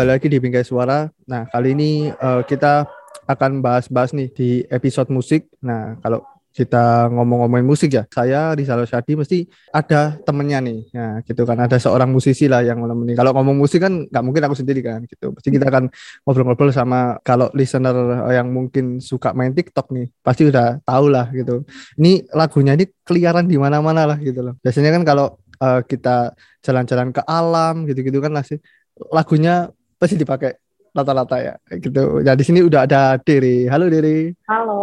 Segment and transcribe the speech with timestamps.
[0.00, 1.12] kembali lagi di Bingkai Suara.
[1.28, 2.88] Nah, kali ini uh, kita
[3.28, 5.52] akan bahas-bahas nih di episode musik.
[5.60, 6.24] Nah, kalau
[6.56, 10.88] kita ngomong-ngomongin musik ya, saya di Shadi mesti ada temennya nih.
[10.96, 13.12] Nah, gitu kan ada seorang musisi lah yang menemani.
[13.12, 15.36] Kalau ngomong musik kan nggak mungkin aku sendiri kan gitu.
[15.36, 15.92] Pasti kita akan
[16.24, 17.92] ngobrol-ngobrol sama kalau listener
[18.32, 21.68] yang mungkin suka main TikTok nih, pasti udah tahu lah gitu.
[22.00, 24.56] Ini lagunya ini keliaran di mana-mana lah gitu loh.
[24.64, 26.32] Biasanya kan kalau uh, kita
[26.64, 28.64] jalan-jalan ke alam gitu-gitu kan masih
[29.12, 29.68] lagunya
[30.00, 30.56] pasti dipakai
[30.96, 32.24] rata-rata ya gitu.
[32.24, 33.68] Ya di sini udah ada Diri.
[33.68, 34.32] Halo Diri.
[34.48, 34.80] Halo.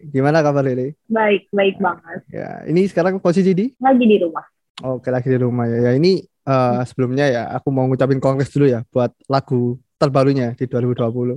[0.00, 0.96] Gimana kabar Diri?
[1.12, 2.24] Baik, baik banget.
[2.32, 3.68] Ya, ini sekarang posisi di?
[3.76, 4.42] Lagi di rumah.
[4.80, 5.92] Oke, lagi di rumah ya.
[5.92, 10.64] Ya ini uh, sebelumnya ya aku mau ngucapin kongres dulu ya buat lagu terbarunya di
[10.64, 11.36] 2020.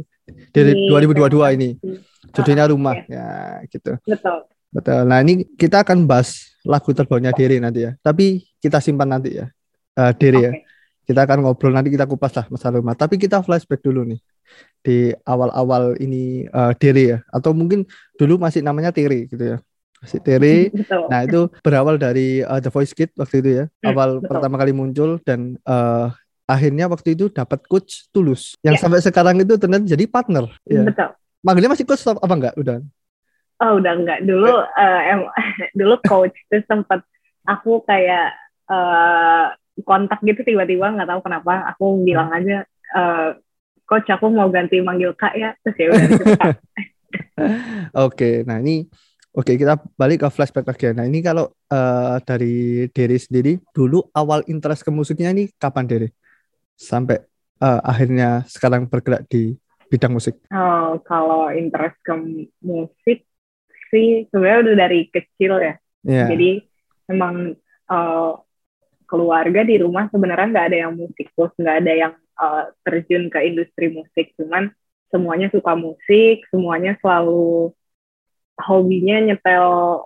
[0.55, 1.69] Dari di 2022 ini.
[2.29, 3.03] Judulnya ah, Rumah ya.
[3.11, 3.27] ya
[3.67, 3.91] gitu.
[4.07, 4.47] Betul.
[4.69, 5.01] Betul.
[5.09, 7.91] Nah, ini kita akan bahas lagu terbarunya Diri nanti ya.
[7.99, 9.51] Tapi kita simpan nanti ya.
[9.99, 10.47] Uh, Diri okay.
[10.47, 10.51] ya
[11.09, 12.93] kita akan ngobrol nanti kita kupas lah masalah rumah.
[12.93, 14.21] Tapi kita flashback dulu nih
[14.85, 19.57] di awal-awal ini uh, Dere ya atau mungkin dulu masih namanya Tiri gitu ya.
[20.05, 20.69] Masih Tiri.
[21.09, 23.65] Nah, itu berawal dari uh, The Voice Kid waktu itu ya.
[23.81, 24.29] Hmm, awal Betul.
[24.29, 26.13] pertama kali muncul dan uh,
[26.45, 28.81] akhirnya waktu itu dapat coach Tulus yang ya.
[28.85, 30.85] sampai sekarang itu ternyata jadi partner ya.
[30.85, 31.09] Betul.
[31.41, 32.53] Manggilnya masih coach apa enggak?
[32.53, 32.85] Udah.
[33.65, 34.19] Oh, udah enggak.
[34.29, 35.25] Dulu uh, em,
[35.79, 37.01] dulu coach itu sempat
[37.49, 38.37] aku kayak
[38.69, 42.63] uh, kontak gitu tiba-tiba nggak tahu kenapa aku bilang aja
[42.95, 43.35] uh,
[43.89, 46.53] coach aku mau ganti manggil kak ya terus ya udah
[48.07, 48.85] Oke, nah ini
[49.29, 50.91] oke kita balik ke flashback lagi.
[50.91, 56.09] Nah ini kalau uh, dari Diri sendiri dulu awal interest ke musiknya ini kapan Diri?
[56.75, 57.19] Sampai
[57.63, 59.55] uh, akhirnya sekarang bergerak di
[59.89, 60.37] bidang musik.
[60.53, 62.13] Oh, kalau interest ke
[62.61, 63.25] musik
[63.89, 65.73] sih sebenarnya udah dari kecil ya.
[66.05, 66.29] Yeah.
[66.29, 66.51] Jadi
[67.09, 67.57] memang
[67.89, 68.31] uh,
[69.09, 73.89] keluarga di rumah sebenarnya nggak ada yang musikus, nggak ada yang uh, terjun ke industri
[73.89, 74.69] musik, cuman
[75.09, 77.73] semuanya suka musik, semuanya selalu
[78.61, 80.05] hobinya nyetel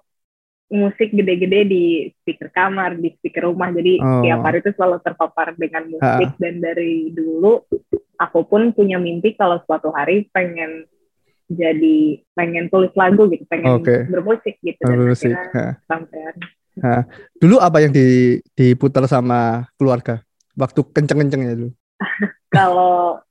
[0.74, 1.84] musik gede-gede di
[2.24, 3.69] speaker kamar, di speaker rumah.
[3.69, 4.24] Jadi oh.
[4.25, 6.40] tiap hari itu selalu terpapar dengan musik ha.
[6.40, 7.62] dan dari dulu
[8.18, 10.88] aku pun punya mimpi kalau suatu hari pengen
[11.52, 14.08] jadi pengen tulis lagu gitu, pengen okay.
[14.09, 14.81] bermusik gitu.
[14.81, 15.35] Bermusik.
[15.35, 16.34] Dan sampai
[16.73, 17.06] Nah,
[17.38, 20.25] dulu apa yang di, diputar sama keluarga
[20.57, 21.69] waktu kenceng-kencengnya dulu?
[22.56, 23.22] kalau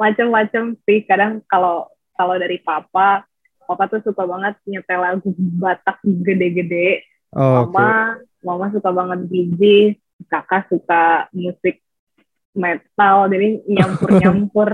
[0.00, 3.24] macam-macam sih kadang kalau kalau dari papa
[3.68, 7.04] papa tuh suka banget nyetel lagu Batak gede-gede
[7.36, 8.44] oh, mama okay.
[8.44, 10.00] mama suka banget Bee
[10.32, 11.84] kakak suka musik
[12.54, 14.70] metal jadi nyampur nyampur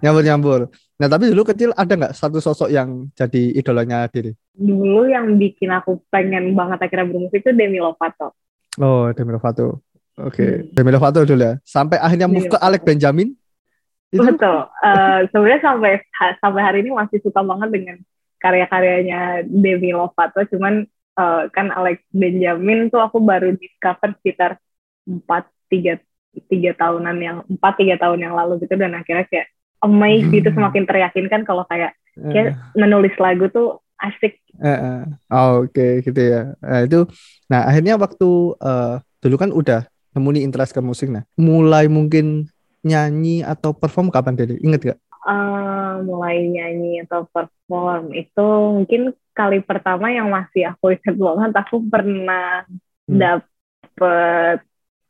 [0.00, 0.60] nyampur nyampur
[0.98, 4.34] nah tapi dulu kecil ada nggak satu sosok yang jadi idolanya diri?
[4.58, 8.34] Dulu yang bikin aku pengen banget akhirnya bermusik itu Demi Lovato.
[8.82, 9.86] Oh Demi Lovato.
[10.18, 10.50] Oke okay.
[10.58, 10.74] hmm.
[10.74, 11.54] Demi Lovato dulu ya.
[11.62, 13.30] Sampai akhirnya move Demi ke Alex Benjamin?
[14.10, 14.26] Itu?
[14.26, 14.58] betul.
[14.82, 15.92] Uh, sebenarnya sampai
[16.42, 17.96] sampai hari ini masih suka banget dengan
[18.42, 20.42] karya-karyanya Demi Lovato.
[20.50, 20.82] Cuman
[21.14, 24.58] uh, kan Alex Benjamin tuh aku baru discover sekitar
[25.06, 26.00] empat tiga
[26.46, 29.50] tiga tahunan yang empat tiga tahun yang lalu gitu dan akhirnya kayak
[29.82, 30.56] amazed gitu hmm.
[30.58, 32.74] semakin teryakinkan kalau kayak kayak uh.
[32.74, 34.38] menulis lagu tuh asik.
[34.58, 34.98] Uh, uh.
[35.30, 36.54] Oh, Oke okay, gitu ya.
[36.62, 37.00] Nah, itu
[37.46, 41.22] nah akhirnya waktu uh, dulu kan udah nemuni interest ke musik nah.
[41.38, 42.50] Mulai mungkin
[42.82, 44.98] nyanyi atau perform kapan dari inget gak?
[45.28, 48.46] Uh, mulai nyanyi atau perform itu
[48.80, 52.64] mungkin kali pertama yang masih aku ingat banget aku pernah
[53.06, 53.18] hmm.
[53.18, 54.58] dapet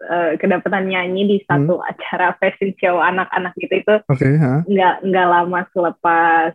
[0.04, 1.88] uh, kedapatan nyanyi di satu hmm.
[1.90, 4.62] acara fashion show anak-anak gitu itu okay, huh?
[4.66, 6.54] nggak nggak lama selepas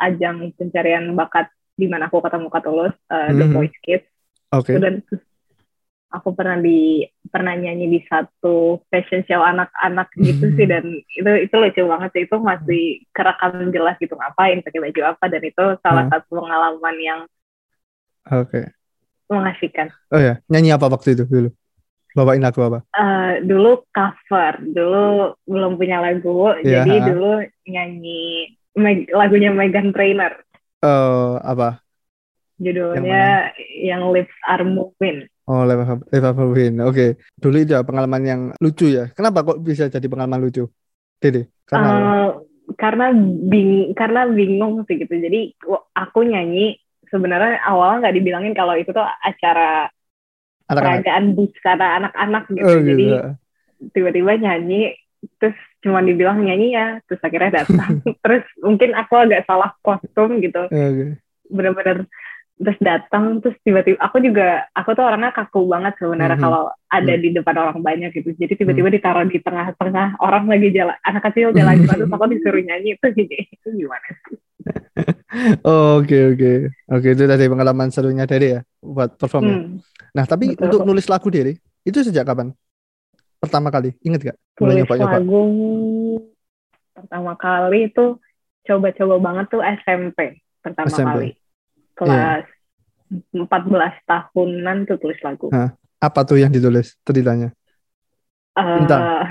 [0.00, 3.38] ajang pencarian bakat di mana aku ketemu Katulus uh, hmm.
[3.40, 4.06] The Voice Kids
[4.52, 4.76] okay.
[4.76, 5.00] dan
[6.12, 11.54] aku pernah di pernah nyanyi di satu fashion show anak-anak gitu sih dan itu itu
[11.56, 12.84] lucu banget sih itu masih
[13.16, 16.12] kerekam jelas gitu ngapain pakai baju apa dan itu salah hmm.
[16.12, 17.20] satu pengalaman yang
[18.28, 18.64] oke okay.
[19.32, 21.50] mengasihkan oh ya nyanyi apa waktu itu dulu
[22.12, 22.84] bawain lagu apa?
[22.92, 26.84] Uh, dulu cover, dulu belum punya lagu, yeah.
[26.84, 27.32] jadi dulu
[27.68, 30.32] nyanyi Meg lagunya Megan Trainor.
[30.80, 31.84] uh, apa?
[32.56, 35.28] Judulnya yang, yang Lips Are Moving.
[35.44, 36.80] Oh, Lips Are Moving.
[36.80, 36.94] Oke.
[36.94, 37.10] Okay.
[37.36, 39.10] Dulu itu ya pengalaman yang lucu ya.
[39.12, 40.64] Kenapa kok bisa jadi pengalaman lucu?
[41.18, 41.50] Dede.
[41.66, 42.28] Karena uh,
[42.78, 43.12] karena
[43.46, 45.10] bing karena bingung sih gitu.
[45.10, 45.52] Jadi
[45.92, 46.78] aku nyanyi
[47.12, 49.90] sebenarnya awalnya nggak dibilangin kalau itu tuh acara
[50.72, 52.66] anak peragaan busana anak-anak gitu.
[52.66, 53.06] Oh, Jadi
[53.92, 54.96] tiba-tiba nyanyi
[55.38, 60.66] terus cuma dibilang nyanyi ya terus akhirnya datang terus mungkin aku agak salah kostum gitu
[60.66, 61.18] okay.
[61.50, 62.06] bener-bener
[62.62, 66.54] terus datang terus tiba-tiba aku juga aku tuh orangnya kaku banget sebenarnya mm -hmm.
[66.54, 67.22] kalau ada mm.
[67.22, 68.94] di depan orang banyak gitu jadi tiba-tiba mm.
[68.98, 73.06] ditaruh di tengah-tengah orang lagi jalan anak kecil jalan jalan terus aku disuruh nyanyi itu
[73.14, 74.38] gini itu gimana sih
[75.66, 76.52] oh, oke oke
[76.86, 79.58] oke itu tadi pengalaman serunya dari ya buat perform ya?
[80.12, 80.64] Nah tapi Betul.
[80.68, 82.52] untuk nulis lagu dari itu sejak kapan
[83.42, 85.42] pertama kali inget gak mulai nyoba nyoba lagu
[86.92, 88.04] pertama kali itu
[88.62, 91.08] coba-coba banget tuh SMP pertama SMP.
[91.08, 91.28] kali
[91.98, 92.60] kelas yeah.
[93.32, 95.52] 14 tahunan tuh tulis lagu.
[95.52, 95.76] Hah?
[96.00, 97.52] Apa tuh yang ditulis ceritanya?
[98.52, 98.84] Uh,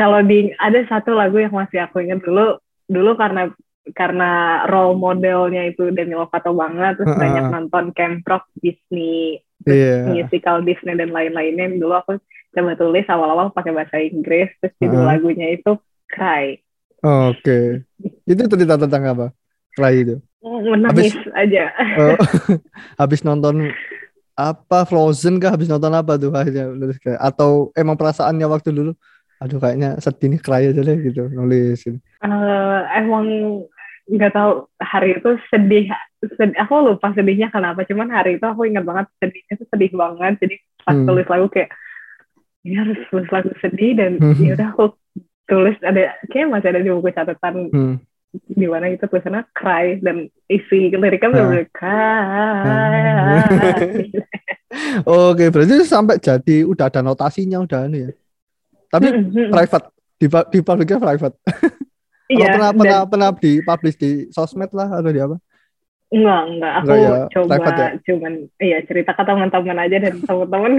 [0.00, 3.50] kalau di ada satu lagu yang masih aku ingat dulu dulu karena
[3.94, 10.10] karena role modelnya itu Demi Lovato banget terus uh, banyak nonton Camp Rock Disney yeah.
[10.10, 12.12] musical Disney dan lain-lainnya dulu aku
[12.56, 15.76] coba tulis awal-awal pakai bahasa Inggris terus judul uh, lagunya itu
[16.10, 16.58] Cry.
[17.02, 17.42] Oke.
[17.42, 17.64] Okay.
[18.26, 19.26] itu cerita tentang apa?
[19.74, 20.16] Cry itu?
[20.46, 21.64] Menangis habis, aja.
[21.98, 22.16] Oh,
[23.02, 23.74] habis nonton
[24.38, 25.52] apa Frozen kah?
[25.52, 28.92] Habis nonton apa tuh akhirnya nulis kayak atau emang perasaannya waktu dulu?
[29.42, 31.82] Aduh kayaknya sedih nih cry aja deh gitu nulis.
[31.82, 31.98] Gitu.
[32.24, 33.26] Uh, emang
[34.06, 35.90] nggak tahu hari itu sedih,
[36.22, 40.34] sedih aku lupa sedihnya kenapa cuman hari itu aku ingat banget sedihnya tuh sedih banget
[40.46, 40.56] jadi
[40.86, 41.06] pas hmm.
[41.10, 41.70] tulis lagu kayak
[42.62, 44.42] ini harus tulis lagu sedih dan hmm.
[44.42, 44.84] ya udah aku
[45.46, 47.96] tulis ada kayak masih ada di buku catatan hmm
[48.44, 53.40] di mana itu tulisannya cry dan isi liriknya benar-benar cry.
[55.08, 58.10] Oke, berarti sampai jadi udah ada notasinya udah nih ya.
[58.92, 59.50] Tapi hmm, hmm.
[59.52, 59.86] private
[60.16, 61.36] di di publiknya private.
[62.26, 62.58] Iya.
[62.58, 65.36] pernah pernah pernah di publish di sosmed lah atau di apa?
[66.06, 66.72] Enggak, enggak.
[66.82, 67.88] Aku enggak ya, coba ya?
[68.06, 68.32] cuman
[68.62, 70.72] iya cerita ke teman-teman aja dan teman-teman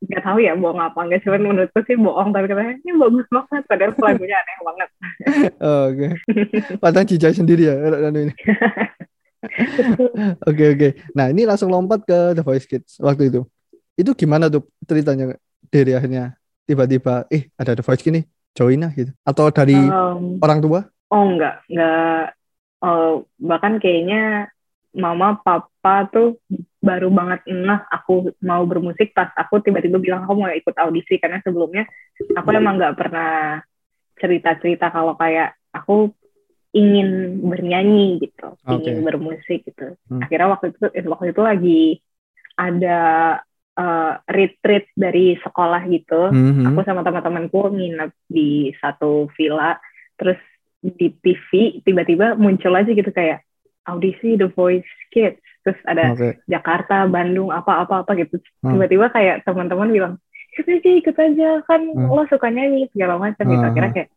[0.00, 3.62] nggak tahu ya bohong apa enggak cuman menurutku sih bohong tapi katanya ini bagus banget
[3.66, 4.88] padahal lagunya aneh banget.
[5.66, 5.98] oh, Oke.
[5.98, 6.10] Okay.
[6.78, 7.74] Padahal sendiri ya
[8.10, 8.34] ini.
[10.48, 10.88] Oke oke.
[11.16, 13.40] Nah ini langsung lompat ke The Voice Kids waktu itu.
[13.96, 15.32] Itu gimana tuh ceritanya
[15.72, 16.36] dari akhirnya
[16.68, 18.20] tiba-tiba eh ada The Voice gini
[18.60, 20.84] join lah gitu atau dari um, orang tua?
[21.08, 22.36] Oh enggak enggak.
[22.84, 24.52] Oh, bahkan kayaknya
[24.92, 26.36] mama papa tuh
[26.80, 31.38] baru banget enak aku mau bermusik pas aku tiba-tiba bilang aku mau ikut audisi karena
[31.44, 31.86] sebelumnya
[32.34, 33.60] aku emang nggak pernah
[34.20, 36.12] cerita-cerita kalau kayak aku
[36.70, 38.78] ingin bernyanyi gitu, okay.
[38.78, 39.98] ingin bermusik gitu.
[40.06, 40.22] Hmm.
[40.22, 41.82] Akhirnya waktu itu waktu itu lagi
[42.54, 42.98] ada
[43.80, 46.28] uh, retreat dari sekolah gitu.
[46.28, 46.68] Hmm.
[46.68, 49.80] Aku sama teman-temanku nginep di satu villa,
[50.20, 50.36] terus
[50.80, 53.44] di TV tiba-tiba muncul aja gitu kayak
[53.88, 56.40] audisi The Voice Kids terus ada okay.
[56.48, 58.72] Jakarta Bandung apa apa gitu hmm.
[58.76, 60.14] tiba-tiba kayak teman-teman bilang
[60.56, 62.08] ikut aja ikut aja kan hmm.
[62.08, 63.70] lo suka nyanyi segala macam gitu hmm.
[63.70, 64.10] akhirnya kayak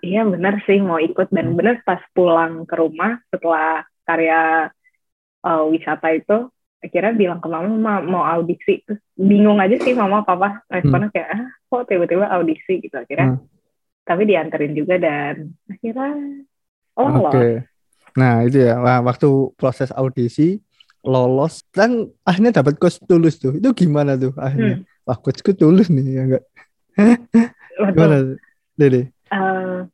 [0.00, 1.56] iya bener sih mau ikut dan hmm.
[1.60, 4.72] bener pas pulang ke rumah setelah karya
[5.44, 6.48] uh, wisata itu
[6.80, 11.14] akhirnya bilang ke mama mau audisi terus bingung aja sih mama papa responnya hmm.
[11.16, 13.44] kayak ah kok tiba-tiba audisi gitu akhirnya hmm.
[14.08, 16.10] tapi dianterin juga dan akhirnya
[16.96, 17.68] oh okay.
[18.18, 20.58] Nah itu ya, Wah, waktu proses audisi
[21.00, 23.56] lolos dan akhirnya dapat coach tulus tuh.
[23.56, 24.82] Itu gimana tuh akhirnya?
[24.82, 25.06] Hmm.
[25.06, 26.44] Wah coachku tulus nih ya enggak?
[27.94, 28.16] gimana,
[28.74, 29.14] Dede?
[29.30, 29.86] Uh,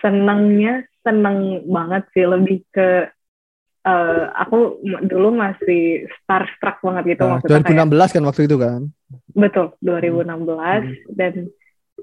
[0.00, 3.08] senangnya seneng banget sih lebih ke
[3.88, 8.80] uh, aku dulu masih starstruck banget gitu nah, 2016 kayak, kan waktu itu kan?
[9.32, 10.94] Betul, 2016 hmm.
[11.16, 11.32] dan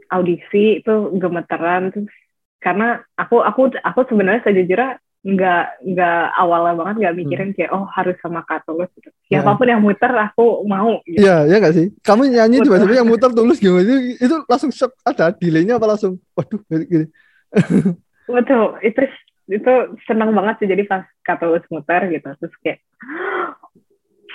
[0.10, 2.12] audisi itu gemeteran terus
[2.60, 7.58] karena aku aku aku sebenarnya sejujurnya nggak nggak awalnya banget nggak mikirin hmm.
[7.58, 9.10] kayak oh harus sama Kak Tulus gitu.
[9.26, 11.02] Ya, apa pun yang muter aku mau.
[11.02, 11.26] Gitu.
[11.26, 11.88] Iya, ya nggak sih.
[12.06, 16.22] Kamu nyanyi tiba-tiba yang muter Tulus gimana itu, itu langsung shock ada delaynya apa langsung
[16.38, 17.10] waduh gitu.
[18.30, 19.02] Betul, itu
[19.46, 19.74] itu
[20.10, 22.82] senang banget sih jadi pas Kak Tulus muter gitu terus kayak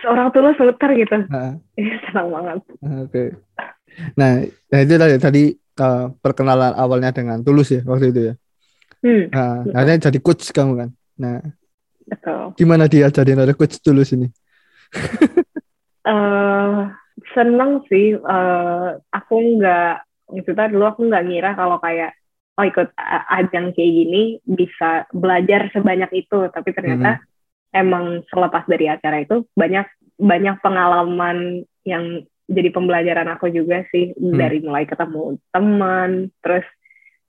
[0.00, 1.17] seorang Tulus muter gitu.
[1.31, 1.55] Nah.
[2.09, 2.59] senang banget.
[2.81, 2.99] Oke.
[3.09, 3.29] Okay.
[4.17, 5.43] Nah, nah itu tadi tadi
[5.83, 8.35] uh, perkenalan awalnya dengan Tulus ya waktu itu ya.
[9.00, 9.25] Hmm.
[9.33, 10.90] Nah, akhirnya jadi coach kamu kan.
[11.17, 11.40] Nah,
[12.05, 12.52] Betul.
[12.57, 14.29] gimana diajarin ada coach dulu sini?
[16.05, 16.93] uh,
[17.33, 18.17] seneng sih.
[18.21, 22.12] Uh, aku nggak, maksudnya dulu aku nggak ngira kalau kayak
[22.61, 22.93] oh ikut
[23.40, 27.25] ajang kayak gini bisa belajar sebanyak itu tapi ternyata hmm.
[27.73, 29.88] emang selepas dari acara itu banyak
[30.21, 34.37] banyak pengalaman yang jadi pembelajaran aku juga sih hmm.
[34.37, 36.69] dari mulai ketemu teman terus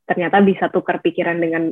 [0.03, 1.71] ternyata bisa tukar pikiran dengan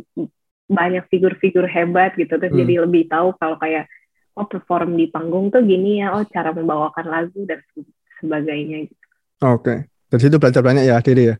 [0.72, 2.62] banyak figur-figur hebat gitu terus hmm.
[2.64, 3.92] jadi lebih tahu kalau kayak
[4.40, 7.60] oh perform di panggung tuh gini ya oh cara membawakan lagu dan
[8.24, 9.06] sebagainya gitu.
[9.44, 9.60] Oke.
[9.60, 9.78] Okay.
[10.10, 11.36] Dari situ belajar banyak ya Dede ya.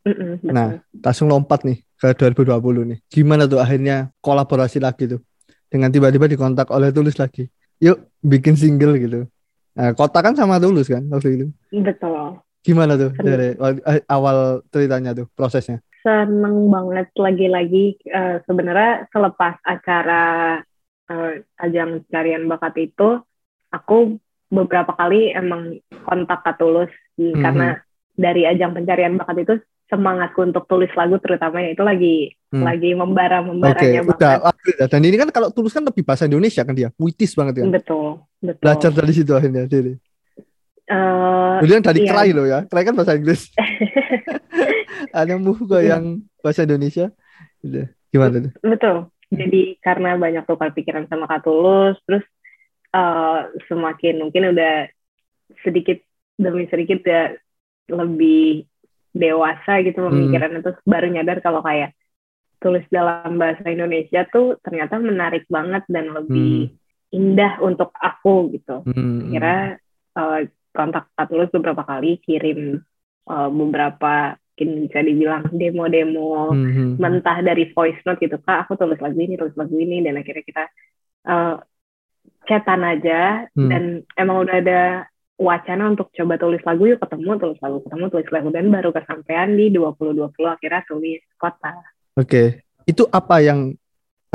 [0.00, 2.98] Mm-mm, nah, langsung lompat nih ke 2020 nih.
[3.12, 5.20] Gimana tuh akhirnya kolaborasi lagi tuh?
[5.68, 7.44] Dengan tiba-tiba dikontak oleh Tulus lagi.
[7.84, 9.28] Yuk bikin single gitu.
[9.76, 11.46] Nah, kota kan sama Tulus kan waktu itu.
[11.84, 12.40] Betul.
[12.64, 13.24] Gimana tuh Senang.
[13.24, 15.80] dari eh, awal ceritanya tuh prosesnya?
[16.00, 20.24] Seneng banget lagi-lagi uh, sebenarnya selepas acara
[21.12, 23.20] uh, ajang carian bakat itu
[23.68, 24.16] aku
[24.48, 25.78] beberapa kali emang
[26.08, 26.90] kontak Kak Tulus
[27.20, 27.40] hmm.
[27.40, 27.68] karena
[28.16, 29.54] dari ajang pencarian bakat itu
[29.90, 32.62] semangatku untuk tulis lagu terutama itu lagi hmm.
[32.62, 34.86] lagi membara membaranya okay, banget.
[34.86, 37.64] Dan ini kan kalau tulis kan lebih bahasa Indonesia kan dia, puitis banget ya.
[37.66, 38.62] Betul, betul.
[38.62, 39.98] Belajar dari situ akhirnya jadi.
[40.90, 42.10] Uh, Kemudian dari iya.
[42.10, 43.50] Cry loh ya, Cry kan bahasa Inggris.
[45.18, 45.98] Ada muka iya.
[45.98, 47.10] yang bahasa Indonesia.
[47.62, 47.86] Udah.
[48.10, 48.52] Gimana tuh?
[48.62, 48.96] Betul.
[49.30, 52.26] Jadi karena banyak tukar pikiran sama Kak Tulus, terus
[52.94, 54.90] uh, semakin mungkin udah
[55.62, 56.02] sedikit
[56.34, 57.34] demi sedikit ya
[57.90, 58.69] lebih
[59.10, 60.60] dewasa gitu pemikiran hmm.
[60.62, 61.96] itu baru nyadar kalau kayak
[62.60, 67.16] tulis dalam bahasa Indonesia tuh ternyata menarik banget dan lebih hmm.
[67.16, 68.84] indah untuk aku gitu.
[68.84, 69.32] Hmm.
[69.32, 69.80] Kira
[70.14, 70.40] uh,
[70.70, 72.78] kontak tulis beberapa kali kirim
[73.26, 77.00] uh, beberapa mungkin bisa dibilang demo-demo hmm.
[77.00, 80.44] mentah dari voice note gitu kak aku tulis lagu ini tulis lagu ini dan akhirnya
[80.44, 80.64] kita
[81.24, 81.56] uh,
[82.44, 83.68] chatan aja hmm.
[83.72, 83.82] dan
[84.20, 84.82] emang udah ada
[85.40, 89.48] wacana untuk coba tulis lagu yuk ketemu tulis lagu ketemu tulis lagu dan baru kesampaian
[89.56, 91.72] di 2020 akhirnya tulis kota.
[92.20, 92.46] Oke, okay.
[92.84, 93.72] itu apa yang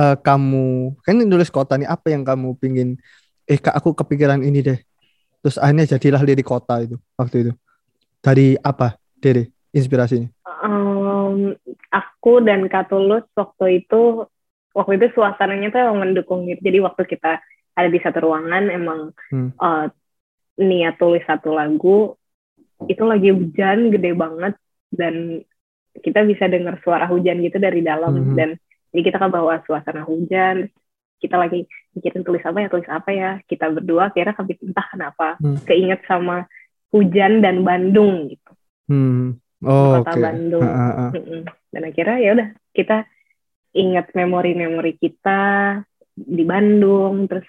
[0.02, 2.98] uh, kamu kan nulis kota nih apa yang kamu pingin
[3.46, 4.80] eh kak aku kepikiran ini deh
[5.46, 7.52] terus akhirnya jadilah lirik kota itu waktu itu
[8.26, 10.34] dari apa dari inspirasinya?
[10.66, 11.54] Um,
[11.94, 14.26] aku dan Kak Tulus waktu itu
[14.74, 17.38] waktu itu suasananya tuh mendukung gitu jadi waktu kita
[17.76, 19.54] ada di satu ruangan emang hmm.
[19.62, 19.86] uh,
[20.56, 22.16] niat tulis satu lagu
[22.88, 24.56] itu lagi hujan gede banget
[24.92, 25.44] dan
[25.96, 28.36] kita bisa dengar suara hujan gitu dari dalam mm -hmm.
[28.36, 28.50] dan
[28.92, 30.72] jadi kita kan bawa suasana hujan
[31.20, 35.28] kita lagi mikirin tulis apa ya tulis apa ya kita berdua kira kami entah kenapa
[35.40, 35.64] mm.
[35.64, 36.48] keinget sama
[36.92, 38.52] hujan dan Bandung gitu
[38.92, 39.40] mm.
[39.64, 40.22] oh, kota okay.
[40.22, 41.44] Bandung uh, uh.
[41.72, 42.98] dan akhirnya ya udah kita
[43.76, 45.42] ingat memori-memori kita
[46.16, 47.48] di Bandung terus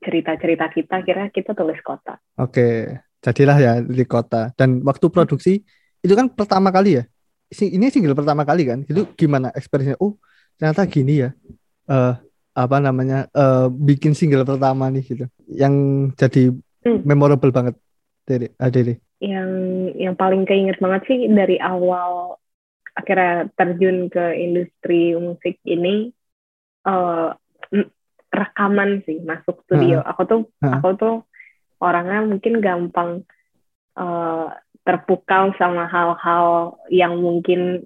[0.00, 2.18] cerita-cerita kita kira kita tulis kota.
[2.38, 4.50] Oke, jadilah ya di kota.
[4.54, 5.60] Dan waktu produksi
[6.02, 7.04] itu kan pertama kali ya.
[7.48, 8.84] Ini single pertama kali kan.
[8.84, 10.20] Itu gimana experience Oh,
[10.60, 11.30] ternyata gini ya.
[11.88, 12.14] Uh,
[12.52, 13.26] apa namanya?
[13.32, 15.24] Uh, bikin single pertama nih gitu.
[15.48, 15.74] Yang
[16.20, 16.42] jadi
[16.84, 17.00] hmm.
[17.04, 17.74] memorable banget
[18.28, 19.00] dari Adele.
[19.18, 19.50] Yang
[19.98, 22.38] yang paling keinget banget sih dari awal
[22.98, 26.10] akhirnya terjun ke industri musik ini
[26.82, 27.30] uh,
[28.38, 30.00] rekaman sih masuk studio.
[30.02, 30.78] Uh, aku tuh uh.
[30.78, 31.14] aku tuh
[31.82, 33.26] orangnya mungkin gampang
[33.98, 34.50] uh,
[34.82, 37.84] terpukau sama hal-hal yang mungkin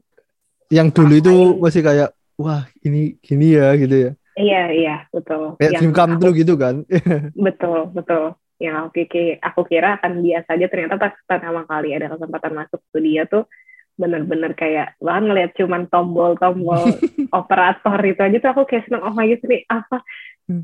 [0.73, 4.13] yang dulu itu masih kayak wah ini gini ya gitu ya.
[4.33, 5.61] Iya iya betul.
[5.61, 6.89] Kayak dream come true gitu kan.
[7.47, 8.39] betul betul.
[8.63, 12.81] Yang aku kira aku kira akan biasa aja ternyata pas pertama kali ada kesempatan masuk
[12.89, 13.45] studio tuh
[14.03, 16.83] bener-bener kayak bahkan ngeliat cuman tombol-tombol
[17.39, 20.03] operator itu aja tuh aku kayak seneng oh my god nih apa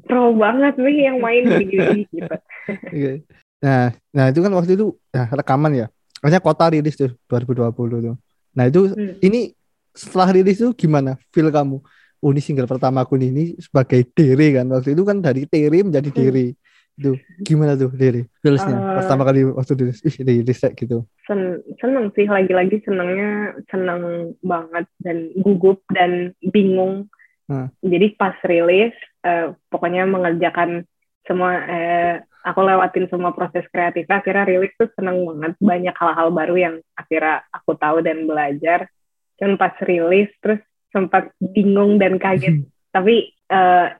[0.04, 2.36] pro banget nih yang main gini gitu.
[2.66, 3.22] Okay.
[3.62, 5.86] Nah, nah itu kan waktu itu ya, rekaman ya.
[6.18, 8.16] Maksudnya kota rilis tuh 2020 tuh.
[8.58, 9.22] Nah itu hmm.
[9.22, 9.54] ini
[9.94, 11.78] setelah rilis tuh gimana feel kamu?
[12.18, 16.10] Oh ini single pertama aku ini sebagai Dere kan waktu itu kan dari Tere menjadi.
[16.10, 16.46] Dere.
[16.50, 16.58] Hmm.
[16.98, 17.14] Itu
[17.46, 18.26] gimana tuh Dere?
[18.42, 21.06] Feelsnya uh, pertama kali waktu rilis, ih rilis gitu.
[21.30, 27.06] Sen seneng sih lagi-lagi senengnya seneng banget dan gugup dan bingung
[27.48, 27.72] Hmm.
[27.80, 28.92] Jadi pas rilis,
[29.24, 30.84] uh, pokoknya mengerjakan
[31.24, 32.14] semua, uh,
[32.44, 34.04] aku lewatin semua proses kreatif.
[34.04, 35.56] Akhirnya rilis tuh seneng banget.
[35.56, 38.92] Banyak hal-hal baru yang akhirnya aku tahu dan belajar.
[39.40, 40.60] Cuman pas rilis, terus
[40.92, 42.62] sempat bingung dan kaget.
[42.62, 42.68] Hmm.
[42.94, 43.96] Tapi uh,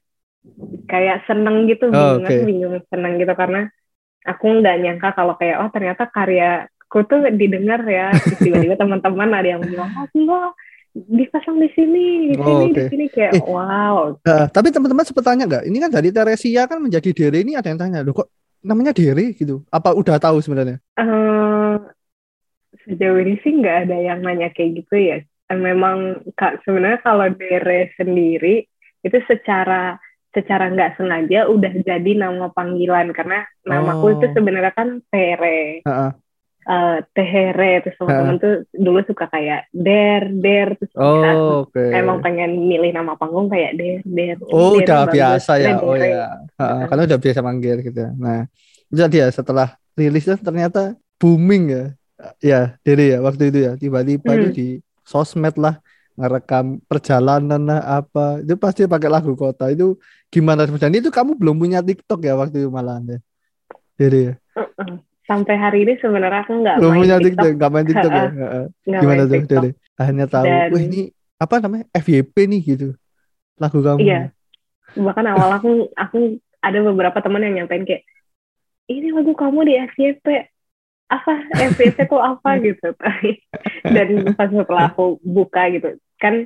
[0.89, 2.43] kayak seneng gitu, oh, bingung, okay.
[2.45, 3.69] bingung seneng gitu karena
[4.27, 8.13] aku nggak nyangka kalau kayak oh ternyata karyaku tuh didengar ya.
[8.41, 10.53] tiba-tiba teman-teman ada yang bilang, oh
[11.07, 12.75] dipasang di sini, di oh, sini, okay.
[12.75, 14.19] di sini kayak eh, wow.
[14.25, 15.65] Uh, tapi teman-teman sempat tanya nggak?
[15.69, 18.29] Ini kan dari Teresia kan menjadi Dere ini ada yang tanya, loh kok
[18.65, 19.63] namanya Dere gitu?
[19.71, 20.83] Apa udah tahu sebenarnya?
[20.99, 21.79] Uh,
[22.89, 25.19] sejauh ini sih nggak ada yang nanya kayak gitu ya.
[25.49, 28.69] memang kak sebenarnya kalau Dere sendiri
[29.01, 29.97] itu secara
[30.33, 34.15] secara nggak sengaja udah jadi nama panggilan karena namaku oh.
[34.21, 35.83] itu sebenarnya kan Tere.
[35.85, 36.13] Uh -uh.
[37.17, 38.41] Tehere terus teman-teman uh.
[38.45, 41.97] tuh dulu suka kayak Der Der terus oh, okay.
[41.97, 44.37] emang pengen milih nama panggung kayak Der Der.
[44.53, 45.81] Oh der, udah biasa ya.
[45.81, 46.45] Oh ya.
[46.61, 48.05] Uh, karena udah biasa manggil gitu.
[48.21, 48.45] Nah
[48.93, 51.85] jadi ya setelah rilis ternyata booming ya.
[52.43, 54.39] Ya Dere ya waktu itu ya tiba-tiba hmm.
[54.43, 54.69] itu di
[55.07, 55.81] sosmed lah
[56.19, 59.95] ngerekam perjalanan lah apa itu pasti pakai lagu kota itu
[60.29, 63.19] gimana dan itu kamu belum punya TikTok ya waktu itu malahan ya?
[63.99, 64.35] Jadi ya?
[65.29, 67.51] Sampai hari ini sebenarnya aku nggak belum punya TikTok.
[67.57, 68.29] Nggak main TikTok ya?
[69.01, 69.41] Gimana tuh?
[69.45, 70.69] Dari akhirnya tahu Dan...
[70.73, 71.01] wah ini
[71.39, 71.85] apa namanya?
[71.93, 72.89] FYP nih gitu.
[73.61, 73.99] Lagu kamu.
[74.01, 74.21] Iya.
[74.97, 78.05] Bahkan awal aku aku ada beberapa teman yang nyampein kayak
[78.89, 80.27] ini lagu kamu di FYP
[81.09, 81.33] apa?
[81.77, 82.57] FYP tuh apa?
[82.61, 82.89] Gitu.
[83.95, 86.45] Dan pas setelah aku buka gitu kan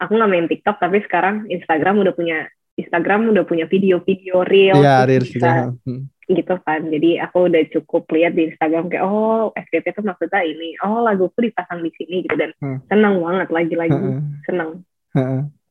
[0.00, 5.06] aku nggak main TikTok tapi sekarang Instagram udah punya Instagram udah punya video-video real ya,
[5.06, 6.10] real bisa, hmm.
[6.26, 10.74] gitu kan jadi aku udah cukup lihat di Instagram kayak oh FYP itu maksudnya ini
[10.82, 12.78] oh laguku dipasang di sini gitu dan hmm.
[12.90, 14.42] senang banget lagi-lagi hmm.
[14.46, 14.70] senang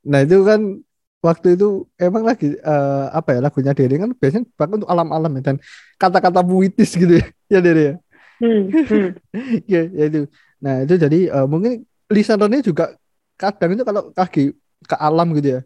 [0.03, 0.79] nah itu kan
[1.23, 5.41] waktu itu emang lagi uh, apa ya lagunya Dede kan biasanya bahkan untuk alam-alam ya
[5.41, 5.55] dan
[5.95, 7.95] kata-kata puitis gitu ya ya Dede ya
[8.43, 8.63] hmm.
[8.71, 9.09] hmm.
[9.71, 10.21] ya, ya itu
[10.59, 12.95] nah itu jadi uh, mungkin listenernya juga
[13.39, 15.61] kadang itu kalau kaki ke alam gitu ya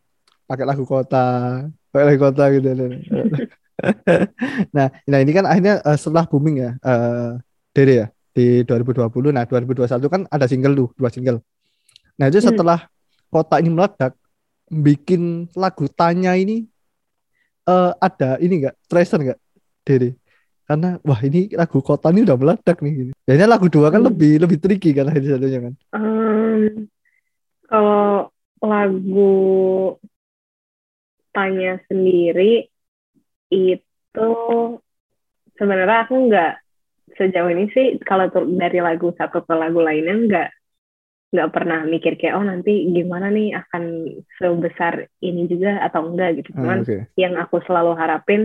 [0.48, 1.26] pakai lagu kota
[1.92, 2.68] pakai lagu kota gitu
[4.76, 7.38] nah nah ini kan akhirnya uh, setelah booming ya uh,
[7.76, 11.44] Dede ya di 2020 nah 2021 kan ada single tuh dua single
[12.18, 12.48] nah itu hmm.
[12.50, 13.30] setelah hmm.
[13.30, 14.14] kota ini meledak
[14.68, 16.66] bikin lagu tanya ini
[17.70, 19.40] uh, ada ini enggak tracer enggak
[19.86, 20.18] Dede
[20.68, 23.12] karena wah ini lagu kota ini udah meledak nih gini.
[23.24, 24.12] Biasanya lagu dua kan hmm.
[24.12, 25.74] lebih lebih tricky kan satunya kan.
[25.96, 26.92] Um,
[27.72, 28.28] kalau
[28.60, 29.32] lagu
[31.38, 32.66] tanya sendiri
[33.54, 34.30] itu
[35.54, 36.54] sebenarnya aku nggak
[37.14, 40.50] sejauh ini sih kalau dari lagu satu ke lagu lainnya nggak
[41.28, 43.84] nggak pernah mikir kayak oh nanti gimana nih akan
[44.40, 47.02] sebesar ini juga atau enggak gitu ah, cuman okay.
[47.20, 48.42] yang aku selalu harapin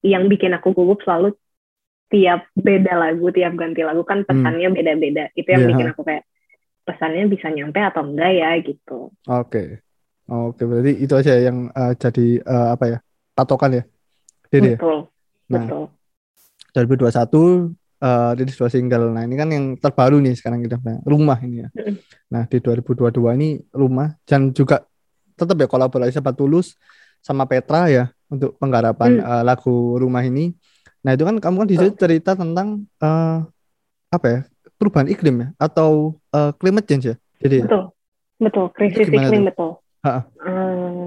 [0.00, 1.36] yang bikin aku gugup selalu
[2.08, 4.30] tiap beda lagu tiap ganti lagu kan hmm.
[4.30, 5.36] pesannya beda-beda hmm.
[5.36, 5.70] itu yang yeah.
[5.70, 6.24] bikin aku kayak
[6.88, 9.12] pesannya bisa nyampe atau enggak ya gitu.
[9.28, 9.44] Oke.
[9.52, 9.68] Okay.
[10.28, 12.98] Oke, okay, berarti itu aja yang uh, jadi uh, apa ya?
[13.32, 13.82] patokan ya.
[14.50, 14.98] Jadi betul.
[15.48, 15.56] Ya?
[15.56, 15.84] Nah, betul.
[16.74, 17.08] 2021
[18.04, 19.04] uh, rilis dua single.
[19.14, 21.68] Nah, ini kan yang terbaru nih sekarang kita Rumah ini ya.
[22.28, 24.84] Nah, di 2022 ini Rumah dan juga
[25.38, 26.74] tetap ya kolaborasi sama Tulus
[27.22, 29.24] sama Petra ya untuk penggarapan hmm.
[29.24, 30.52] uh, lagu Rumah ini.
[31.06, 33.46] Nah, itu kan kamu kan di situ cerita tentang uh,
[34.12, 34.40] apa ya?
[34.78, 37.84] perubahan iklim ya atau uh, climate change ya jadi betul
[38.38, 39.82] betul krisis iklim betul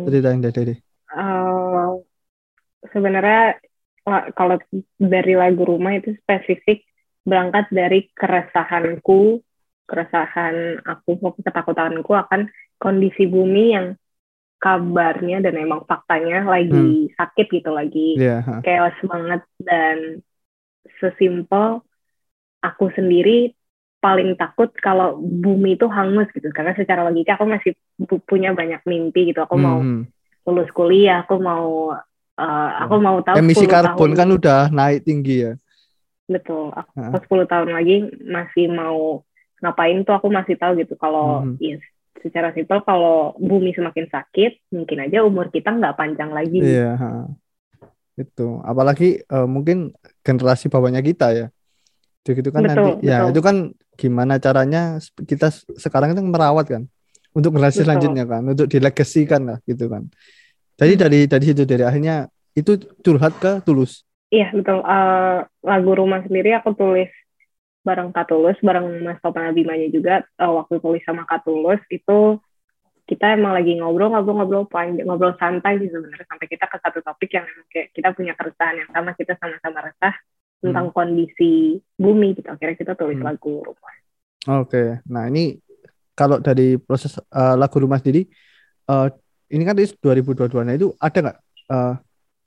[0.07, 0.79] ceritain deh
[1.15, 1.99] uh,
[2.91, 3.61] sebenarnya
[4.33, 4.57] kalau
[4.97, 6.83] dari lagu rumah itu spesifik
[7.21, 9.45] berangkat dari keresahanku
[9.85, 12.49] keresahan aku ketakutanku akan
[12.81, 13.87] kondisi bumi yang
[14.61, 17.13] kabarnya dan emang faktanya lagi hmm.
[17.17, 18.61] sakit gitu lagi yeah, huh.
[18.61, 19.97] chaos banget dan
[21.01, 21.81] sesimpel
[22.61, 23.57] aku sendiri
[24.01, 26.49] paling takut kalau bumi itu hangus gitu.
[26.49, 27.77] Karena secara logika aku masih
[28.25, 29.45] punya banyak mimpi gitu.
[29.45, 29.63] Aku hmm.
[29.63, 29.79] mau
[30.41, 31.93] lulus kuliah aku mau
[32.41, 34.19] uh, aku mau tahu emisi karbon tahun.
[34.19, 35.53] kan udah naik tinggi ya?
[36.25, 36.73] Betul.
[36.73, 37.45] Aku uh.
[37.45, 39.21] 10 tahun lagi masih mau
[39.61, 40.97] ngapain tuh aku masih tahu gitu.
[40.97, 41.61] Kalau hmm.
[41.61, 41.77] ya,
[42.21, 46.57] secara simpel kalau bumi semakin sakit mungkin aja umur kita nggak panjang lagi.
[46.57, 46.97] Iya
[48.17, 48.61] itu.
[48.65, 49.93] Apalagi uh, mungkin
[50.25, 51.47] generasi bawahnya kita ya.
[52.21, 54.97] Itu gitu kan betul, nanti ya itu kan gimana caranya
[55.29, 56.83] kita sekarang itu merawat kan
[57.37, 60.09] untuk generasi selanjutnya kan untuk dilegasikan lah gitu kan.
[60.81, 61.01] Jadi hmm.
[61.05, 62.25] dari dari situ dari akhirnya
[62.57, 64.01] itu curhat ke tulus.
[64.33, 64.81] Iya betul.
[64.81, 67.11] Uh, lagu rumah sendiri aku tulis
[67.85, 70.25] bareng Katulus bareng Mas Topan Abimanya juga.
[70.41, 72.41] Uh, waktu tulis sama Katulus itu
[73.05, 76.25] kita emang lagi ngobrol ngobrol ngobrol panjang ngobrol santai sih sebenarnya.
[76.25, 80.15] Sampai kita ke satu topik yang kayak kita punya keresahan yang sama kita sama-sama resah
[80.61, 80.95] tentang hmm.
[80.95, 83.27] kondisi bumi gitu akhirnya kita tulis hmm.
[83.27, 83.93] lagu rumah
[84.61, 84.87] oke okay.
[85.09, 85.57] nah ini
[86.13, 88.29] kalau dari proses uh, lagu rumah sendiri
[88.87, 89.09] uh,
[89.51, 91.39] ini kan di 2022 nah itu ada nggak
[91.73, 91.93] uh,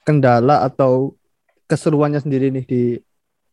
[0.06, 1.18] kendala atau
[1.66, 2.82] keseruannya sendiri nih di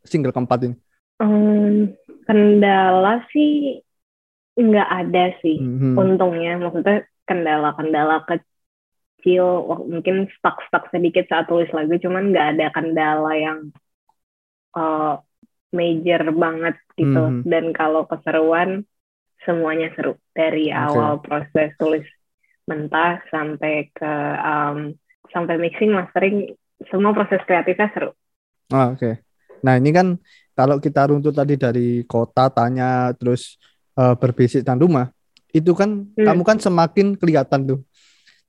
[0.05, 0.75] single keempat ini
[1.17, 1.89] um,
[2.29, 3.81] kendala sih
[4.55, 5.97] nggak ada sih hmm.
[5.97, 13.71] untungnya maksudnya kendala-kendala kecil mungkin stuck-stuck sedikit saat tulis lagu cuman nggak ada kendala yang
[14.75, 15.19] uh,
[15.71, 17.21] major banget gitu.
[17.21, 17.47] Mm -hmm.
[17.47, 18.83] Dan kalau keseruan
[19.41, 20.77] semuanya seru dari okay.
[20.77, 22.05] awal proses tulis
[22.69, 24.93] mentah sampai ke um,
[25.33, 26.53] sampai mixing mastering
[26.89, 28.11] semua proses kreatifnya seru.
[28.71, 28.97] Oh, Oke.
[28.97, 29.13] Okay.
[29.65, 30.17] Nah ini kan
[30.53, 33.57] kalau kita runtut tadi dari kota tanya terus
[33.97, 35.09] uh, berbisik dan rumah
[35.51, 36.25] itu kan hmm.
[36.25, 37.79] kamu kan semakin kelihatan tuh.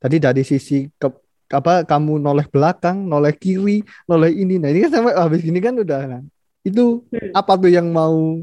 [0.03, 1.22] Tadi dari sisi ke
[1.53, 4.57] apa kamu noleh belakang, noleh kiri, noleh ini.
[4.57, 6.23] Nah, ini kan sampai habis ini kan udah nah.
[6.65, 7.37] Itu hmm.
[7.37, 8.41] apa tuh yang mau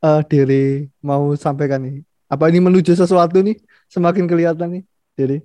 [0.00, 2.06] uh, Dere mau sampaikan nih?
[2.30, 3.58] Apa ini menuju sesuatu nih?
[3.90, 4.82] Semakin kelihatan nih,
[5.18, 5.38] Dere?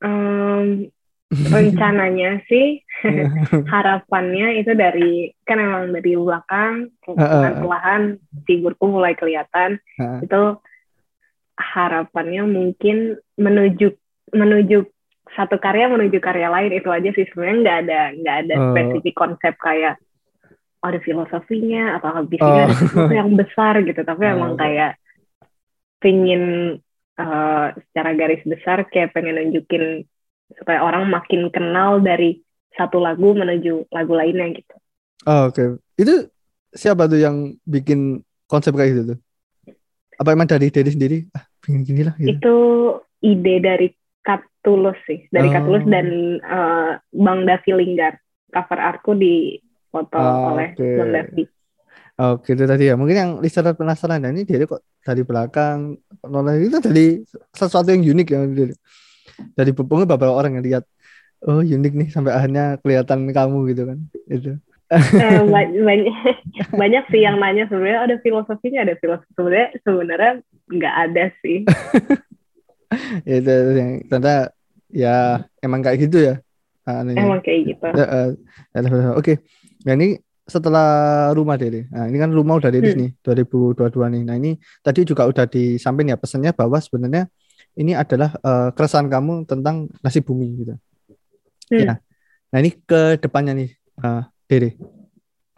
[0.00, 0.88] Um,
[1.30, 2.82] rencananya sih
[3.72, 8.18] harapannya itu dari kan emang dari belakang perlahan
[8.50, 9.78] figurku mulai kelihatan
[10.26, 10.58] itu
[11.54, 13.94] harapannya mungkin menuju
[14.34, 14.90] menuju
[15.38, 18.64] satu karya menuju karya lain itu aja sih sebenarnya nggak ada nggak ada uh.
[18.72, 19.94] spesifik konsep kayak
[20.82, 22.66] oh, ada filosofinya atau bisnisnya oh.
[22.66, 24.32] ada sesuatu yang besar gitu tapi uh.
[24.34, 24.98] emang kayak
[26.00, 26.42] pengen
[27.20, 30.08] uh, secara garis besar kayak pengen nunjukin
[30.56, 32.42] supaya orang makin kenal dari
[32.74, 34.74] satu lagu menuju lagu lainnya gitu.
[35.28, 35.68] Oh, Oke, okay.
[36.00, 36.14] itu
[36.72, 39.18] siapa tuh yang bikin konsep kayak gitu tuh?
[40.16, 41.18] Apa emang dari diri sendiri?
[41.36, 42.14] Ah, pengen gini lah.
[42.16, 42.40] Gitu.
[42.40, 42.56] Itu
[43.20, 43.88] ide dari
[44.60, 45.52] Katulus sih, dari oh.
[45.56, 48.20] Katulus dan uh, Bang Davi Linggar.
[48.50, 49.56] Cover artku di
[49.88, 51.00] foto oh, oleh okay.
[51.00, 51.44] Bang Davi.
[52.20, 52.94] Oke, itu tadi ya.
[53.00, 55.96] Mungkin yang listener penasaran, ini dia kok dari belakang
[56.28, 57.24] noleh itu dari
[57.56, 58.38] sesuatu yang unik ya.
[59.56, 60.84] Dari mungkin beberapa orang yang lihat,
[61.48, 63.98] oh unik nih sampai akhirnya kelihatan kamu gitu kan.
[64.28, 64.60] Itu.
[64.90, 65.40] eh,
[65.88, 66.14] banyak
[66.74, 70.32] banyak sih yang nanya sebenarnya ada filosofinya ada filosofi sebenarnya sebenarnya
[70.66, 71.62] nggak ada sih
[73.26, 74.54] itu yang ternyata
[74.90, 76.34] ya emang kayak gitu ya
[76.86, 77.22] anunya.
[77.22, 77.86] emang kayak gitu.
[77.86, 78.34] Uh,
[79.14, 79.22] oke.
[79.22, 79.36] Okay.
[79.86, 80.18] nah ini
[80.50, 83.02] setelah rumah deh nah ini kan rumah udah rilis hmm.
[83.06, 84.22] nih 2022 nih.
[84.26, 84.50] Nah ini
[84.82, 87.30] tadi juga udah disampaikan ya pesannya bahwa sebenarnya
[87.78, 90.74] ini adalah uh, keresahan kamu tentang nasib bumi gitu.
[91.70, 91.86] Hmm.
[91.86, 91.94] ya
[92.50, 93.70] nah ini ke depannya nih
[94.02, 94.74] uh, Dede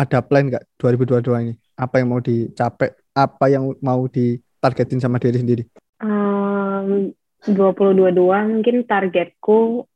[0.02, 1.54] ada plan nggak 2022 ini?
[1.78, 5.64] Apa yang mau dicapai apa yang mau ditargetin sama diri sendiri?
[6.02, 7.14] Um,
[7.46, 8.14] 2022
[8.52, 9.86] mungkin targetku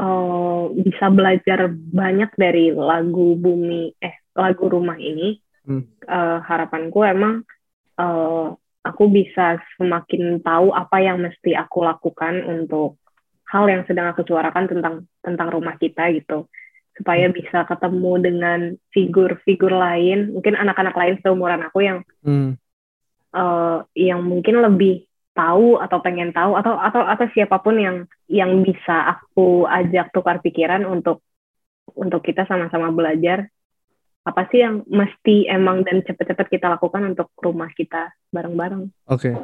[0.00, 6.06] uh, bisa belajar banyak dari lagu bumi eh lagu rumah ini hmm.
[6.08, 7.46] uh, harapanku emang
[8.00, 12.96] uh, aku bisa semakin tahu apa yang mesti aku lakukan untuk
[13.50, 16.48] hal yang sedang aku suarakan tentang tentang rumah kita gitu
[16.96, 17.34] supaya hmm.
[17.36, 18.60] bisa ketemu dengan
[18.90, 22.56] figur-figur lain mungkin anak-anak lain seumuran aku yang hmm.
[23.34, 28.66] uh, yang mungkin lebih tahu atau pengen tahu atau atau atau siapa pun yang yang
[28.66, 31.22] bisa aku ajak tukar pikiran untuk
[31.94, 33.46] untuk kita sama-sama belajar
[34.20, 38.92] apa sih yang mesti emang dan cepet-cepet kita lakukan untuk rumah kita bareng-bareng.
[39.08, 39.32] Oke.
[39.32, 39.34] Okay.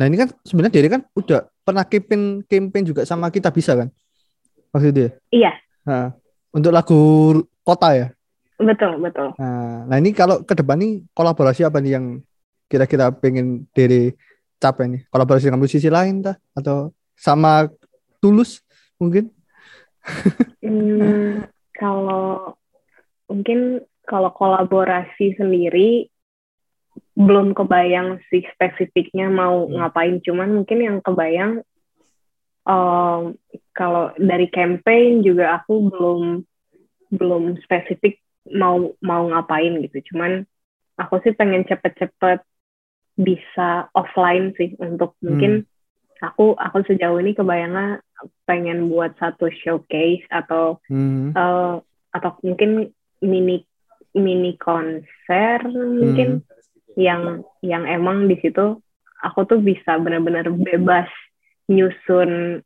[0.00, 3.92] Nah ini kan sebenarnya dia kan udah pernah campaign campaign juga sama kita bisa kan?
[4.72, 5.20] Maksudnya?
[5.28, 5.52] Iya.
[5.84, 6.16] Nah,
[6.50, 7.00] untuk lagu
[7.60, 8.06] kota ya?
[8.56, 9.36] Betul betul.
[9.36, 12.06] Nah, nah ini kalau ke depan nih kolaborasi apa nih yang
[12.72, 14.16] kira-kira pengen dari
[14.56, 17.68] capek nih kolaborasi dengan musisi lain tah atau sama
[18.20, 18.60] tulus
[19.00, 19.32] mungkin?
[20.66, 21.46] Hmm,
[21.78, 22.54] kalau
[23.30, 26.10] mungkin kalau kolaborasi sendiri
[27.16, 29.78] belum kebayang sih spesifiknya mau hmm.
[29.78, 30.16] ngapain.
[30.22, 31.64] Cuman mungkin yang kebayang
[32.68, 33.34] um,
[33.72, 36.22] kalau dari campaign juga aku belum
[37.14, 38.20] belum spesifik
[38.52, 40.12] mau mau ngapain gitu.
[40.12, 40.44] Cuman
[41.00, 42.42] aku sih pengen cepet-cepet
[43.16, 46.24] bisa offline sih untuk mungkin hmm.
[46.24, 48.04] aku aku sejauh ini kebayangnya
[48.44, 51.32] pengen buat satu showcase atau hmm.
[51.32, 51.80] uh,
[52.12, 52.92] atau mungkin
[53.24, 53.64] mini
[54.12, 56.96] mini konser mungkin hmm.
[56.96, 58.80] yang yang emang di situ
[59.20, 61.08] aku tuh bisa benar-benar bebas
[61.68, 62.60] nyusun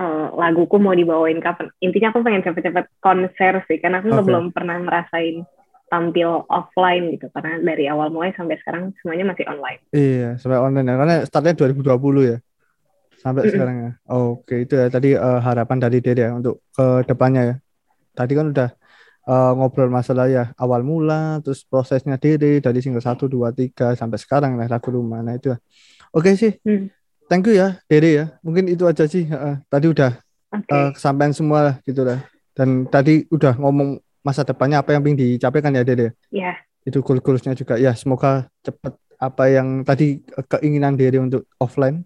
[0.00, 4.24] uh, laguku mau dibawain kapan intinya aku pengen cepet-cepet konser sih karena aku okay.
[4.24, 5.44] belum pernah ngerasain
[5.86, 9.80] tampil offline gitu karena dari awal mulai sampai sekarang semuanya masih online.
[9.94, 10.94] Iya, sampai online ya.
[10.98, 12.38] Karena startnya 2020 ya.
[13.22, 13.54] Sampai mm -hmm.
[13.54, 13.90] sekarang ya.
[14.10, 17.54] Oke, itu ya tadi uh, harapan dari Dede ya untuk ke depannya ya.
[18.18, 18.68] Tadi kan udah
[19.30, 24.18] uh, ngobrol masalah ya awal mula terus prosesnya Dede dari single 1 2 3 sampai
[24.18, 25.22] sekarang lah lagu rumah.
[25.22, 25.58] Nah, itu ya.
[26.10, 26.58] Oke sih.
[26.66, 26.90] Mm.
[27.26, 28.26] Thank you ya Dede ya.
[28.42, 29.30] Mungkin itu aja sih.
[29.30, 30.18] Uh, tadi udah
[30.50, 30.74] okay.
[30.74, 32.26] uh, kesampaian semua lah gitu lah.
[32.56, 36.18] Dan tadi udah ngomong masa depannya apa yang ingin dicapaikan ya Dede?
[36.34, 36.58] Iya.
[36.82, 42.02] Itu goal-goalsnya juga ya semoga cepat apa yang tadi keinginan Dede untuk offline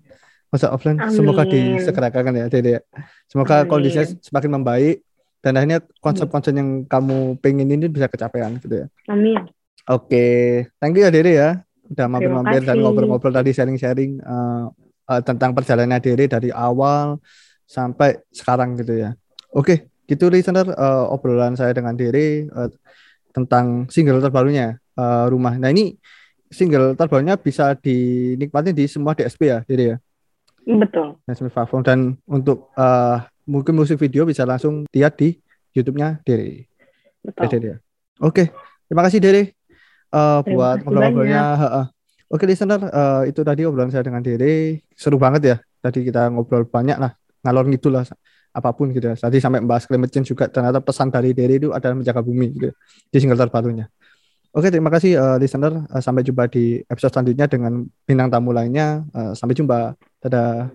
[0.52, 1.14] masa offline Amin.
[1.16, 2.84] semoga disegerakan ya Dede.
[3.30, 3.70] Semoga Amin.
[3.72, 4.96] kondisinya semakin membaik
[5.40, 8.86] dan akhirnya konsep-konsep yang kamu pengen ini bisa kecapean gitu ya.
[9.08, 9.40] Amin.
[9.88, 11.50] Oke, thank you ya Dede ya
[11.90, 14.70] udah mampir-mampir dan ngobrol-ngobrol tadi sharing-sharing uh,
[15.10, 17.18] uh, tentang perjalanan Dere dari awal
[17.66, 19.10] sampai sekarang gitu ya.
[19.50, 22.66] Oke, gitu listener uh, obrolan saya dengan Dere uh,
[23.30, 25.54] tentang single terbarunya uh, Rumah.
[25.62, 25.94] Nah, ini
[26.50, 29.96] single terbarunya bisa dinikmati di semua DSP ya, Dere ya.
[30.66, 31.14] Betul.
[31.30, 35.38] DSP platform dan untuk uh, mungkin musik video bisa langsung lihat di
[35.78, 36.66] YouTube-nya Dere.
[37.22, 37.46] Betul.
[37.46, 37.76] Dere ya.
[38.18, 38.50] Oke,
[38.90, 39.54] terima kasih Dere
[40.10, 41.42] uh, buat ngobrol-ngobrolnya.
[42.30, 44.86] Oke listener, uh, itu tadi obrolan saya dengan Dere.
[44.94, 45.56] Seru banget ya.
[45.82, 47.14] Tadi kita ngobrol banyak lah,
[47.46, 48.06] ngalor gitu lah
[48.50, 49.16] apa pun gitu ya.
[49.16, 52.66] Tadi sampai membahas climate change juga ternyata pesan dari Dere itu adalah menjaga bumi gitu
[52.70, 52.74] ya,
[53.10, 53.86] di single terbarunya.
[54.50, 55.86] Oke, terima kasih uh, listener.
[55.86, 59.06] Uh, sampai jumpa di episode selanjutnya dengan bintang tamu lainnya.
[59.14, 59.94] Uh, sampai jumpa.
[60.18, 60.74] Dadah.